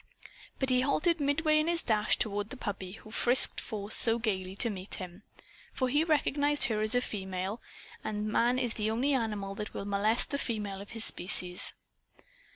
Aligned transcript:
But 0.57 0.71
he 0.71 0.81
halted 0.81 1.19
midway 1.19 1.59
in 1.59 1.67
his 1.67 1.83
dash 1.83 2.17
toward 2.17 2.49
the 2.49 2.57
puppy 2.57 2.93
who 2.93 3.11
frisked 3.11 3.61
forth 3.61 3.93
so 3.93 4.17
gayly 4.17 4.55
to 4.55 4.71
meet 4.71 4.95
him. 4.95 5.21
For 5.73 5.89
he 5.89 6.03
recognized 6.03 6.63
her 6.63 6.81
as 6.81 6.95
a 6.95 7.01
female. 7.01 7.61
And 8.03 8.25
man 8.27 8.57
is 8.57 8.73
the 8.73 8.89
only 8.89 9.13
animal 9.13 9.53
that 9.53 9.75
will 9.75 9.85
molest 9.85 10.31
the 10.31 10.39
female 10.39 10.81
of 10.81 10.89
his 10.93 11.05
species. 11.05 11.75